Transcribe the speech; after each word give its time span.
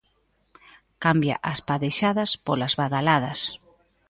Cambia 1.03 1.35
as 1.51 1.59
padexadas 1.67 2.31
polas 2.45 2.73
badaladas. 2.81 3.39